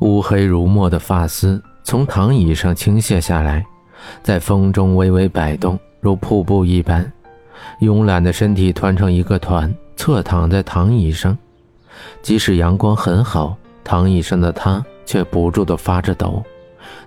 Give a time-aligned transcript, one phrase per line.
[0.00, 3.64] 乌黑如墨的发丝从躺椅上倾泻下来，
[4.22, 7.10] 在风中微微摆动，如瀑布一般。
[7.80, 11.36] 慵懒的身体团成一个团，侧躺在躺椅上。
[12.22, 16.42] 即使阳光很好，躺椅上的他却不住地发着抖。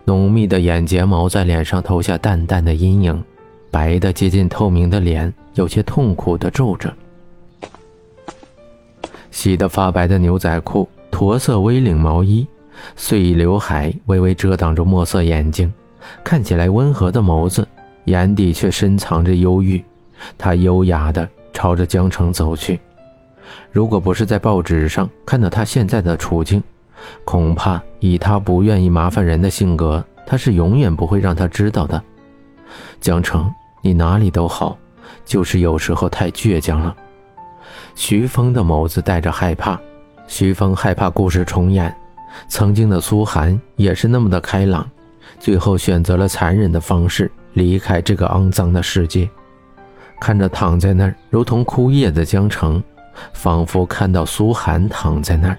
[0.04, 3.24] 浓密的眼睫毛在脸上投下淡淡的阴影，
[3.70, 6.94] 白的接近透明的脸有些痛苦地皱着。
[9.32, 12.46] 洗得发白的牛仔裤，驼色 V 领毛衣，
[12.96, 15.72] 碎刘海微微遮挡着墨色眼睛，
[16.24, 17.68] 看起来温和的眸子，
[18.06, 19.84] 眼底却深藏着忧郁。
[20.38, 22.80] 他优雅地朝着江城走去。
[23.72, 26.64] 如果不是在报纸上看到他现在的处境，
[27.26, 32.02] 恐怕以他不愿意麻烦人的性格，他是永远不会让他知道的。
[33.00, 33.52] 江城，
[33.82, 34.78] 你哪里都好，
[35.26, 36.96] 就是有时候太倔强了。
[37.96, 39.80] 徐峰的眸子带着害怕，
[40.28, 41.94] 徐峰害怕故事重演。
[42.48, 44.90] 曾经的苏寒也是那么的开朗，
[45.40, 49.30] 最后选择了残忍的方式离开这个肮脏的世界。
[50.20, 52.84] 看着躺在那儿如同枯叶的江城，
[53.34, 55.58] 仿佛看到苏寒躺在那儿。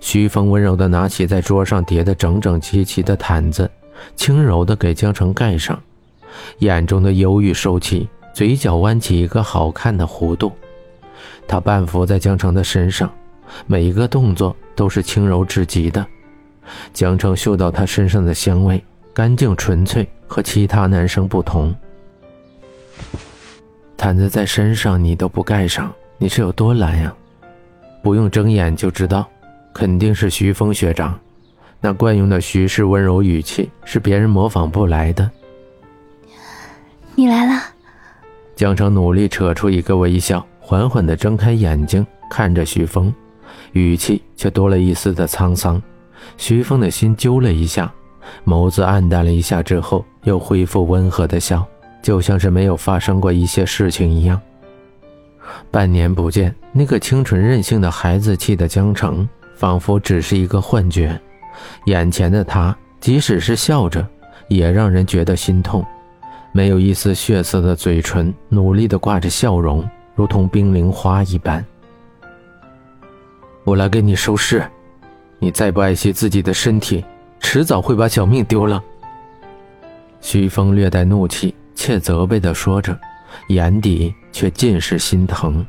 [0.00, 3.70] 徐峰温柔地拿起在桌上叠得整整齐齐的毯子，
[4.14, 5.80] 轻柔地给江城盖上，
[6.58, 10.52] 眼中的忧郁收起，嘴角弯起一个好看的弧度。
[11.48, 13.10] 他半伏在江城的身上，
[13.66, 16.04] 每一个动作都是轻柔至极的。
[16.92, 18.82] 江澄嗅到他身上的香味，
[19.14, 21.74] 干净纯粹，和其他男生不同。
[23.96, 27.14] 毯子在身上，你都不盖上，你是有多懒呀？
[28.02, 29.26] 不用睁眼就知道。
[29.74, 31.20] 肯定是徐峰学长，
[31.82, 35.30] 那惯用的徐氏温柔语气是别人模仿不来的。
[37.14, 37.62] 你来了，
[38.54, 43.12] 江城努力扯出一个微笑，缓缓地睁开眼睛看着徐峰，
[43.76, 45.80] 语气却多了一丝的沧桑。
[46.36, 47.92] 徐峰的心揪了一下，
[48.44, 51.66] 眸子暗淡了一下之后，又恢复温和的笑，
[52.02, 54.40] 就像是没有发生过一些事情一样。
[55.70, 59.28] 半年不见，那个清纯任性的孩子气的江城。
[59.56, 61.18] 仿佛只是一个幻觉，
[61.86, 64.06] 眼前的他，即使是笑着，
[64.48, 65.82] 也让人觉得心痛。
[66.52, 69.82] 没有一丝血色的嘴唇，努力地挂着笑容，
[70.14, 71.64] 如同冰凌花一般。
[73.66, 74.64] 我来给你收尸，
[75.40, 77.04] 你再不爱惜自己的身体，
[77.40, 78.80] 迟早会把小命丢了。
[80.20, 82.96] 徐峰略带怒气且责备地说着，
[83.48, 85.66] 眼底却尽是心疼。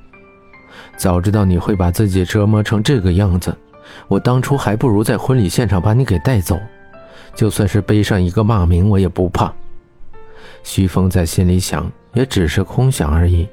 [0.96, 3.58] 早知道你会把自己折磨成这个样子。
[4.08, 6.56] 我当初还不如在婚礼现场把你给带走，
[7.34, 9.52] 就算是背上一个骂名，我也不怕。
[10.62, 13.47] 徐峰在心里想，也只是空想而已。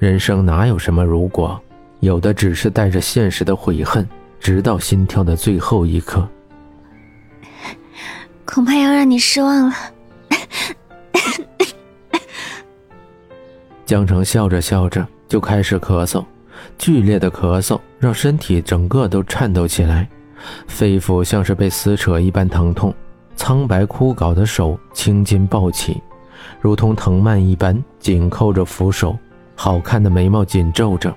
[0.00, 1.60] 人生哪有什么如果，
[2.04, 6.26] 有的只是带着现实的悔恨，直到心跳的最后一刻。
[8.44, 9.74] 恐怕要让你失望了。
[13.84, 16.24] 江城笑着笑着就开始咳嗽。
[16.78, 20.08] 剧烈的咳嗽让身体整个都颤抖起来，
[20.66, 22.94] 肺腑像是被撕扯一般疼痛，
[23.36, 26.00] 苍白枯槁的手青筋暴起，
[26.60, 29.16] 如同藤蔓一般紧扣着扶手，
[29.54, 31.14] 好看的眉毛紧皱着。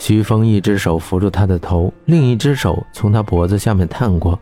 [0.00, 4.36] 徐峰一只手扶住他的头，另一只手从他脖子下面探过，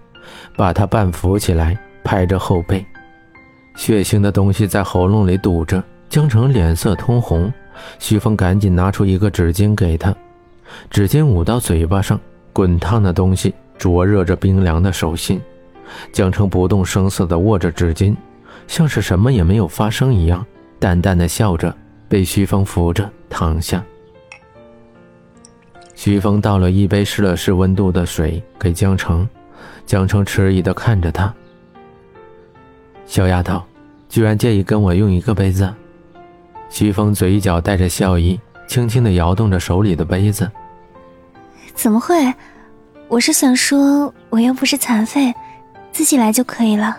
[0.56, 2.86] 把他半扶起来，拍着后背。
[3.74, 7.52] 血腥的东西在喉咙里堵着，江城脸色通红。
[7.98, 10.14] 徐峰赶紧拿出一个纸巾给他，
[10.90, 12.18] 纸巾捂到嘴巴上，
[12.52, 15.40] 滚烫的东西灼热着冰凉的手心。
[16.12, 18.14] 江城不动声色地握着纸巾，
[18.68, 20.46] 像是什么也没有发生一样，
[20.78, 21.74] 淡淡的笑着，
[22.08, 23.84] 被徐峰扶着躺下。
[25.98, 29.28] 徐峰倒了一杯试了试温度的水给江城，
[29.84, 31.34] 江城迟疑地看着他
[33.04, 33.60] ：“小丫头，
[34.08, 35.74] 居然介意跟我用一个杯子？”
[36.70, 38.38] 徐峰嘴角带着笑意，
[38.68, 40.48] 轻轻地摇动着手里的杯子。
[41.74, 42.32] 怎么会？
[43.08, 45.34] 我是想说，我又不是残废，
[45.90, 46.96] 自己来就可以了。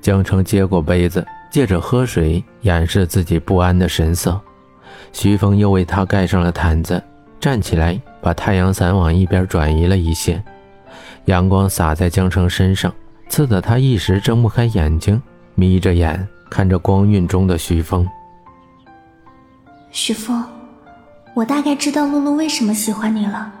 [0.00, 4.40] 江城接过杯子，借着喝水掩饰自己不安的神色。
[5.12, 7.02] 徐峰又为他盖上了毯子，
[7.40, 10.42] 站起来，把太阳伞往一边转移了一些。
[11.24, 12.92] 阳光洒在江城身上，
[13.28, 15.20] 刺得他一时睁不开眼睛，
[15.54, 18.06] 眯着眼看着光晕中的徐峰。
[19.90, 20.44] 徐峰，
[21.34, 23.52] 我大概知道露露为什么喜欢你了。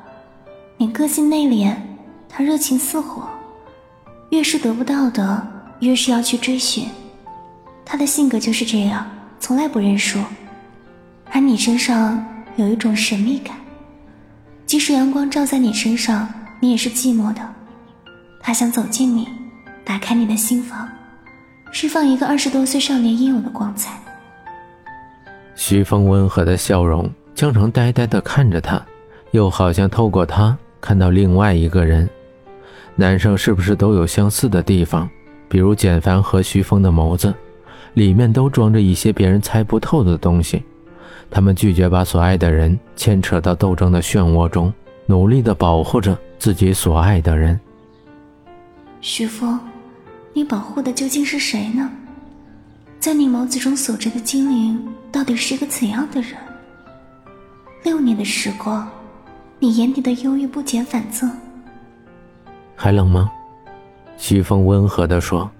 [0.76, 1.74] 你个性内敛，
[2.28, 3.28] 她热情似火，
[4.30, 5.46] 越是得不到的，
[5.80, 6.86] 越是要去追寻。
[7.84, 9.06] 她的性格就是这样，
[9.38, 10.18] 从来不认输。
[11.32, 12.24] 而你身上
[12.56, 13.56] 有一种神秘感，
[14.70, 16.28] 即使阳光照在你身上，
[16.60, 17.40] 你也是寂寞的。
[18.40, 19.26] 他想走进你，
[19.84, 20.88] 打开你的心房，
[21.72, 24.00] 释放一个二十多岁少年应有的光彩。
[25.56, 28.80] 徐峰温和的笑容，江城呆呆地看着他，
[29.32, 32.08] 又好像透过他看到另外一个人。
[32.94, 35.10] 男生是不是都有相似的地方？
[35.48, 37.34] 比如简凡和徐峰的眸子，
[37.94, 40.62] 里面都装着一些别人猜不透的东西。
[41.30, 44.72] 他们拒绝把所爱的人牵扯到斗争的漩涡中，
[45.06, 47.58] 努力地保护着自己所爱的人。
[49.00, 49.58] 徐峰，
[50.32, 51.90] 你保护的究竟是谁呢？
[52.98, 56.32] 在你眸子中锁着的精灵到底是一个怎样的人？
[57.82, 58.86] 六年的时光，
[59.58, 61.30] 你眼底的忧郁不减反增。
[62.76, 63.30] 还冷吗？
[64.18, 65.50] 徐峰温和地说。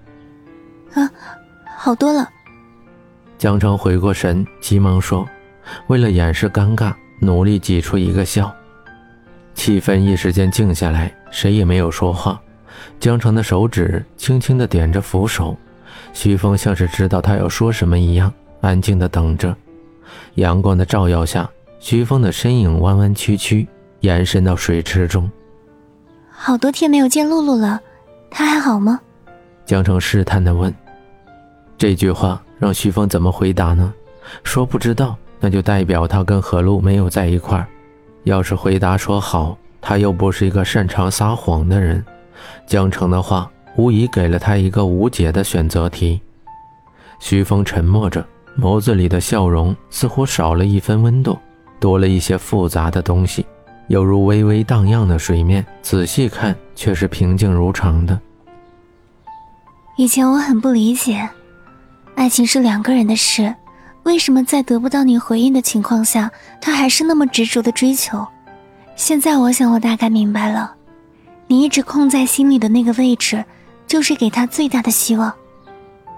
[0.93, 1.09] 啊，
[1.77, 2.29] 好多了。
[3.39, 5.27] 江城回过神，急忙说。
[5.87, 8.55] 为了掩饰尴尬，努力挤出一个笑，
[9.55, 12.41] 气氛一时间静下来，谁也没有说话。
[12.99, 15.57] 江城的手指轻轻地点着扶手，
[16.13, 19.55] 徐峰像是知道他要说什么一样，安静地等着。
[20.35, 23.67] 阳光的照耀下，徐峰的身影弯弯曲曲，
[24.01, 25.31] 延伸到水池中。
[26.31, 27.81] 好多天没有见露露了，
[28.31, 29.01] 她还好吗？
[29.67, 30.75] 江城试探地问。
[31.77, 33.93] 这句话让徐峰怎么回答呢？
[34.43, 35.17] 说不知道。
[35.41, 37.67] 那就代表他跟何露没有在一块儿。
[38.25, 42.05] 要是回答说好，他又不是一个擅长撒谎的人。
[42.67, 46.21] 江城的话无疑给了他一个无解的选择题。
[47.19, 48.25] 徐峰沉默着，
[48.59, 51.39] 眸子里的笑容似乎少了一分温度，
[51.79, 53.47] 多了一些复杂的东西，
[53.89, 58.19] 犹如微微荡漾的水面，仔细看却是平静如常的。
[59.97, 61.29] 以前我很不理解，
[62.15, 63.55] 爱情是两个人的事。
[64.03, 66.31] 为什么在得不到你回应的情况下，
[66.61, 68.27] 他还是那么执着的追求？
[68.97, 70.75] 现在我想，我大概明白了，
[71.47, 73.45] 你一直空在心里的那个位置，
[73.87, 75.33] 就是给他最大的希望。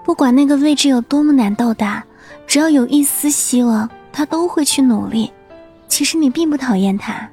[0.03, 2.03] 不管那个位置有多么难到达，
[2.47, 5.31] 只要有一丝希望，他都会去努力。
[5.87, 7.29] 其实你并不讨厌他，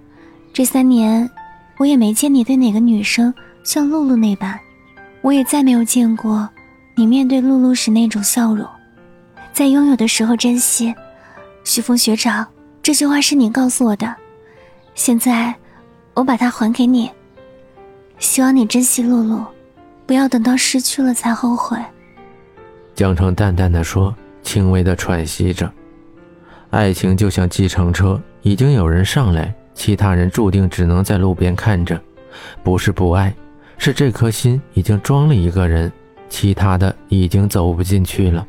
[0.53, 1.29] 这三年，
[1.79, 3.33] 我也没见你对哪个女生
[3.65, 4.59] 像露露那般，
[5.23, 6.49] 我也再没有见过
[6.95, 8.69] 你面对露露时那种笑容。
[9.61, 10.95] 在拥有的时候珍惜，
[11.65, 12.49] 徐峰学长，
[12.83, 14.17] 这句话是你告诉我的，
[14.95, 15.55] 现在
[16.15, 17.11] 我把它还给你。
[18.19, 19.45] 希望你珍惜露露，
[20.07, 21.77] 不要等到失去了才后悔。
[22.95, 25.71] 江城淡淡的说，轻微的喘息着。
[26.71, 32.01] 爱情就像计程车，已经有人上来，其他人注定只能在路边看着。
[32.65, 33.35] 不是不爱，
[33.77, 35.93] 是这颗心已经装了一个人，
[36.31, 38.47] 其他的已经走不进去了。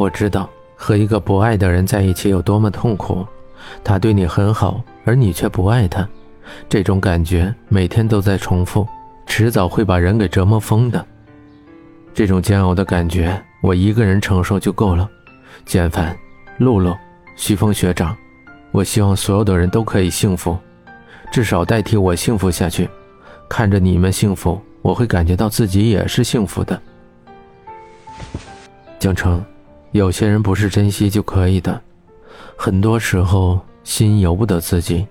[0.00, 3.26] 我知道和一个不爱的人在一起有多么痛苦，
[3.84, 6.08] 他对你很好，而你却不爱他，
[6.70, 8.88] 这种感觉每天都在重复，
[9.26, 11.04] 迟早会把人给折磨疯的。
[12.14, 15.06] 这种煎熬的感觉，我一个人承受就够了。
[15.66, 16.16] 简凡、
[16.56, 16.96] 露露、
[17.36, 18.16] 徐峰学长，
[18.72, 20.56] 我希望所有的人都可以幸福，
[21.30, 22.88] 至少代替我幸福下去。
[23.50, 26.80] 看着你们幸福，我会感觉到自己也是幸福的。
[28.98, 29.44] 江城。
[29.92, 31.80] 有些人不是珍惜就可以的，
[32.56, 35.04] 很多时候心由不得自己，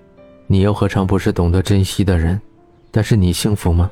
[0.46, 2.40] 你又何尝不是懂得珍惜的人？
[2.90, 3.90] 但是你幸福吗？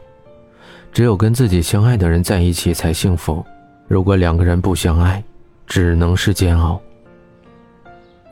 [0.91, 3.45] 只有跟自己相爱的人在一起才幸福。
[3.87, 5.23] 如果两个人不相爱，
[5.67, 6.81] 只能是煎熬。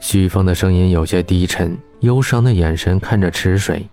[0.00, 3.86] 徐峰的声音有些低沉，忧伤的眼神看着池水，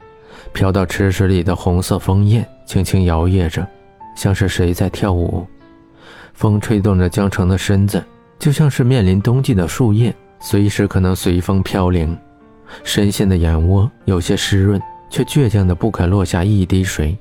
[0.53, 3.67] 飘到池水里的红色枫叶轻轻摇曳着，
[4.15, 5.45] 像是谁在跳舞。
[6.33, 8.01] 风吹动着江城的身子。
[8.43, 12.13] 就像是面临冬季的树叶，随时可能随风飘零。
[12.83, 17.17] 深陷的眼窝有些湿润，却倔强的不肯落下一滴水，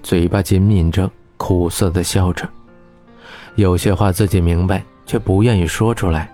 [0.00, 2.48] 嘴巴紧抿着，苦涩的笑着。
[3.56, 6.32] 有些话自己明白，却不愿意说出来。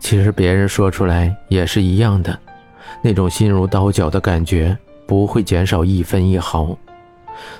[0.00, 2.36] 其实别人说出来也是一样的，
[3.00, 6.76] 那种心如刀绞的感觉不会减少一分一毫。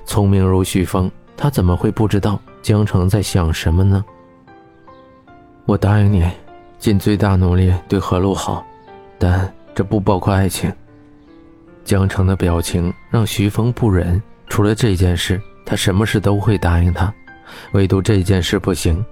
[0.05, 4.05] 聪明如旭峰，他怎么会不知道江城在想什么呢？
[5.67, 6.29] 我答应你，
[6.79, 8.65] 尽最大努力对何露好，
[9.19, 10.73] 但这不包括爱情。
[11.85, 14.21] 江城的表情让徐峰不忍。
[14.49, 17.13] 除了这件事，他什么事都会答应他，
[17.73, 19.05] 唯独这件事不行。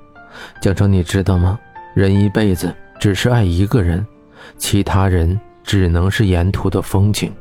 [0.60, 1.58] 江城，你知道吗？
[1.94, 4.04] 人一辈子只是爱一个人，
[4.56, 7.32] 其他人只能是沿途的风景。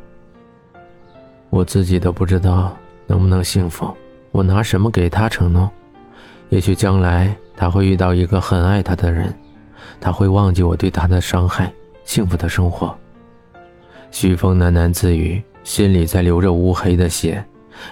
[1.50, 3.92] 我自己都不知道能不能幸福，
[4.32, 5.70] 我拿什么给他承诺？
[6.50, 7.36] 也许将来。
[7.60, 9.34] 他会遇到一个很爱他的人，
[10.00, 11.74] 他会忘记我对他的伤害，
[12.06, 12.96] 幸福的生活。
[14.12, 17.44] 徐峰喃喃自语，心里在流着乌黑的血，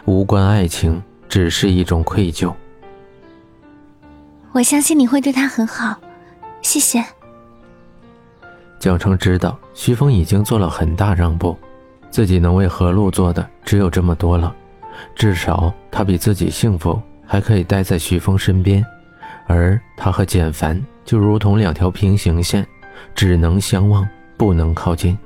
[0.05, 2.53] 无关爱情，只是一种愧疚。
[4.51, 5.99] 我相信你会对他很好，
[6.61, 7.03] 谢谢。
[8.77, 11.57] 蒋成知道徐峰已经做了很大让步，
[12.11, 14.55] 自己能为何璐做的只有这么多了。
[15.15, 18.85] 至少他比自己幸福，还可以待在徐峰身边，
[19.47, 22.65] 而他和简凡就如同两条平行线，
[23.13, 25.17] 只能相望，不能靠近。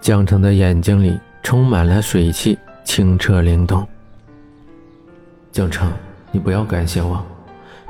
[0.00, 3.86] 江城的眼睛里充满了水汽，清澈灵动。
[5.52, 5.92] 江城，
[6.30, 7.22] 你不要感谢我。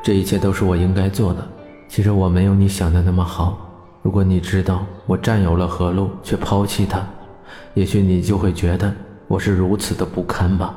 [0.03, 1.47] 这一切都是我应该做的。
[1.89, 3.67] 其实我没有你想的那么好。
[4.03, 7.07] 如果你知道我占有了何璐，却抛弃他，
[7.75, 8.91] 也许你就会觉得
[9.29, 10.75] 我是如此的不堪吧。